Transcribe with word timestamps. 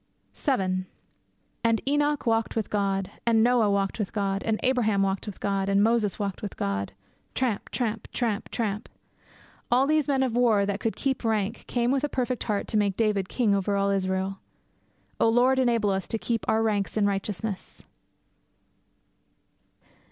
VII 0.33 0.87
'And 1.63 1.81
Enoch 1.87 2.25
walked 2.25 2.55
with 2.55 2.71
God.' 2.71 3.11
'And 3.27 3.43
Noah 3.43 3.69
walked 3.69 3.99
with 3.99 4.11
God.' 4.11 4.41
'And 4.41 4.59
Abraham 4.63 5.03
walked 5.03 5.27
with 5.27 5.39
God.' 5.39 5.69
'And 5.69 5.83
Moses 5.83 6.17
walked 6.17 6.41
with 6.41 6.57
God.' 6.57 6.93
Tramp! 7.35 7.69
tramp! 7.69 8.07
tramp! 8.11 8.49
tramp! 8.49 8.89
'All 9.69 9.85
these 9.85 10.07
men 10.07 10.23
of 10.23 10.35
war 10.35 10.65
that 10.65 10.79
could 10.79 10.95
keep 10.95 11.23
rank 11.23 11.65
came 11.67 11.91
with 11.91 12.03
a 12.03 12.09
perfect 12.09 12.41
heart 12.45 12.67
to 12.69 12.77
make 12.77 12.97
David 12.97 13.29
king 13.29 13.53
over 13.53 13.75
all 13.75 13.91
Israel.' 13.91 14.39
'O 15.19 15.29
Lord, 15.29 15.59
enable 15.59 15.91
us 15.91 16.07
to 16.07 16.17
keep 16.17 16.45
our 16.49 16.63
ranks 16.63 16.97
in 16.97 17.05
righteousness!' 17.05 17.83